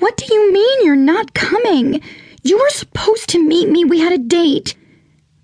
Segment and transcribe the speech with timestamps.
[0.00, 2.00] What do you mean you're not coming?
[2.42, 3.84] You were supposed to meet me.
[3.84, 4.74] We had a date.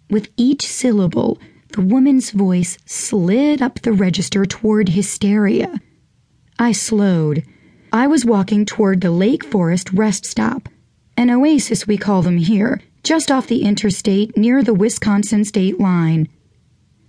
[0.08, 1.38] With each syllable,
[1.74, 5.78] the woman's voice slid up the register toward hysteria.
[6.58, 7.44] I slowed.
[7.92, 10.70] I was walking toward the Lake Forest rest stop,
[11.18, 16.28] an oasis we call them here, just off the interstate near the Wisconsin state line.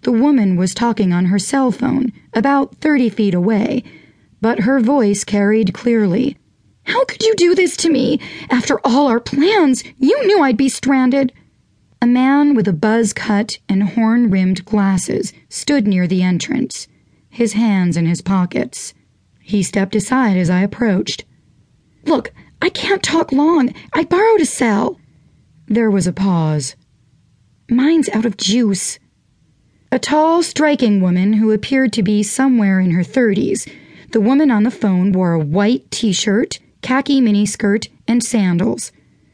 [0.02, 3.84] The woman was talking on her cell phone, about 30 feet away,
[4.41, 6.38] but her voice carried clearly.
[6.88, 8.19] How could you do this to me?
[8.49, 11.33] After all our plans, you knew I'd be stranded.
[12.01, 16.87] A man with a buzz cut and horn rimmed glasses stood near the entrance,
[17.29, 18.93] his hands in his pockets.
[19.41, 21.25] He stepped aside as I approached.
[22.05, 23.74] Look, I can't talk long.
[23.91, 24.97] I borrowed a cell.
[25.68, 26.77] There was a pause.
[27.69, 28.97] Mine's out of juice.
[29.91, 33.67] A tall, striking woman who appeared to be somewhere in her thirties.
[34.13, 38.94] The woman on the phone wore a white t shirt khaki miniskirt, and sandals.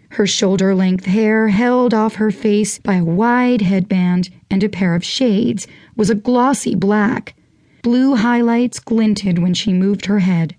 [0.09, 4.95] Her shoulder length hair, held off her face by a wide headband and a pair
[4.95, 7.35] of shades, was a glossy black.
[7.83, 10.55] Blue highlights glinted when she moved her head.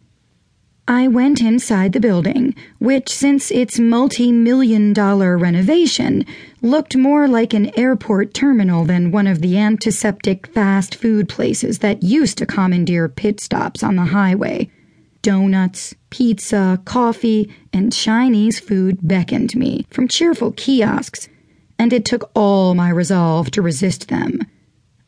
[0.87, 6.25] I went inside the building, which, since its multi million dollar renovation,
[6.62, 12.05] looked more like an airport terminal than one of the antiseptic fast food places that
[12.05, 14.70] used to commandeer pit stops on the highway.
[15.25, 21.31] Donuts, pizza, coffee, and Chinese food beckoned me from cheerful kiosks,
[21.78, 24.41] and it took all my resolve to resist them.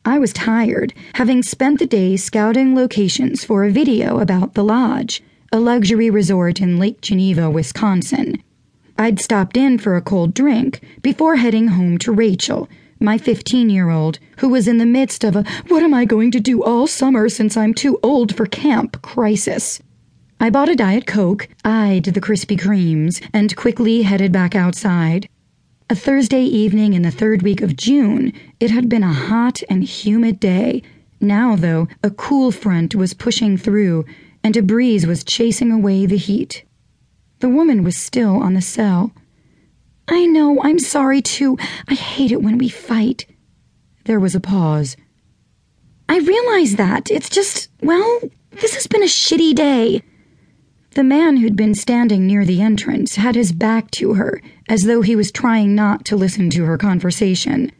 [0.03, 5.21] I was tired, having spent the day scouting locations for a video about The Lodge,
[5.51, 8.41] a luxury resort in Lake Geneva, Wisconsin.
[8.97, 12.67] I'd stopped in for a cold drink before heading home to Rachel,
[12.99, 16.31] my 15 year old, who was in the midst of a what am I going
[16.31, 19.79] to do all summer since I'm too old for camp crisis.
[20.39, 25.27] I bought a Diet Coke, eyed the Krispy Kremes, and quickly headed back outside.
[25.89, 29.83] A Thursday evening in the third week of June, it had been a hot and
[29.83, 30.83] humid day.
[31.19, 34.05] Now, though, a cool front was pushing through,
[34.43, 36.63] and a breeze was chasing away the heat.
[37.39, 39.13] The woman was still on the cell.
[40.07, 41.57] I know, I'm sorry too.
[41.87, 43.25] I hate it when we fight.
[44.05, 44.95] There was a pause.
[46.07, 47.09] I realize that.
[47.09, 48.21] It's just, well,
[48.51, 50.03] this has been a shitty day.
[50.97, 55.03] The man who'd been standing near the entrance had his back to her, as though
[55.03, 57.71] he was trying not to listen to her conversation.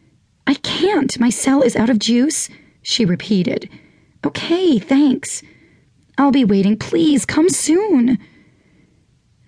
[0.45, 1.19] I can't.
[1.19, 2.47] My cell is out of juice,
[2.83, 3.72] she repeated.
[4.23, 5.41] Okay, thanks.
[6.19, 6.77] I'll be waiting.
[6.77, 8.19] Please, come soon.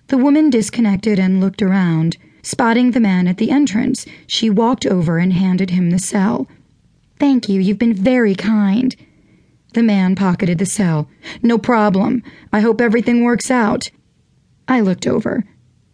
[0.07, 2.17] The woman disconnected and looked around.
[2.41, 6.47] Spotting the man at the entrance, she walked over and handed him the cell.
[7.19, 7.61] Thank you.
[7.61, 8.95] You've been very kind.
[9.73, 11.07] The man pocketed the cell.
[11.43, 12.23] No problem.
[12.51, 13.91] I hope everything works out.
[14.67, 15.43] I looked over.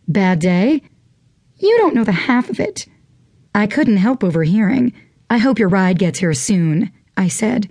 [0.08, 0.81] Bad day?
[1.58, 2.85] You don't know the half of it.
[3.53, 4.94] I couldn't help overhearing.
[5.30, 7.69] I hope your ride gets here soon, I said.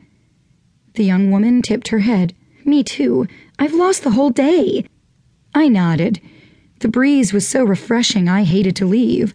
[0.95, 2.35] The young woman tipped her head.
[2.65, 3.27] Me too.
[3.59, 4.87] I've lost the whole day.
[5.55, 6.21] I nodded.
[6.81, 9.33] The breeze was so refreshing I hated to leave.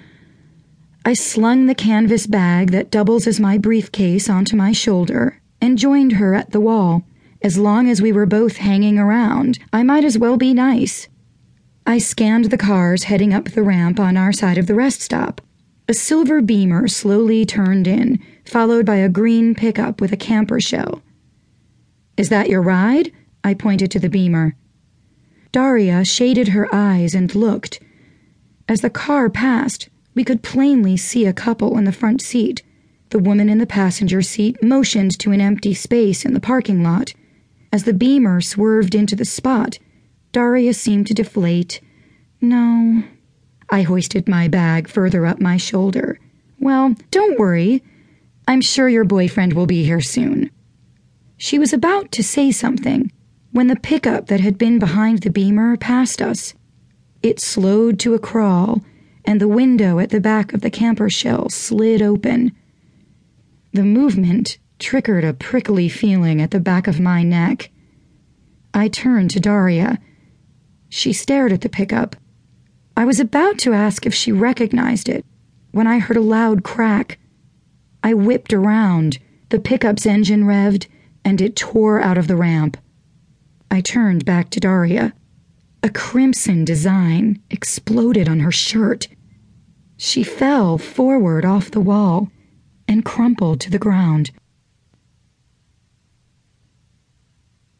[1.05, 6.13] I slung the canvas bag that doubles as my briefcase onto my shoulder and joined
[6.13, 7.03] her at the wall.
[7.41, 11.07] As long as we were both hanging around, I might as well be nice.
[11.85, 15.41] I scanned the cars heading up the ramp on our side of the rest stop.
[15.87, 21.01] A silver beamer slowly turned in, followed by a green pickup with a camper shell.
[22.15, 23.11] Is that your ride?
[23.43, 24.55] I pointed to the beamer.
[25.51, 27.79] Daria shaded her eyes and looked.
[28.67, 32.61] As the car passed, we could plainly see a couple in the front seat.
[33.09, 37.13] The woman in the passenger seat motioned to an empty space in the parking lot.
[37.73, 39.79] As the beamer swerved into the spot,
[40.31, 41.81] Daria seemed to deflate.
[42.39, 43.03] No.
[43.69, 46.19] I hoisted my bag further up my shoulder.
[46.59, 47.83] Well, don't worry.
[48.47, 50.51] I'm sure your boyfriend will be here soon.
[51.37, 53.11] She was about to say something
[53.51, 56.53] when the pickup that had been behind the beamer passed us.
[57.23, 58.83] It slowed to a crawl,
[59.25, 62.51] and the window at the back of the camper shell slid open.
[63.71, 67.69] The movement triggered a prickly feeling at the back of my neck.
[68.73, 69.99] I turned to Daria.
[70.89, 72.15] She stared at the pickup.
[72.97, 75.23] I was about to ask if she recognized it
[75.71, 77.19] when I heard a loud crack.
[78.03, 79.19] I whipped around.
[79.49, 80.87] The pickup's engine revved,
[81.23, 82.77] and it tore out of the ramp.
[83.69, 85.13] I turned back to Daria.
[85.83, 89.07] A crimson design exploded on her shirt.
[89.95, 92.31] She fell forward off the wall
[92.89, 94.31] and crumpled to the ground.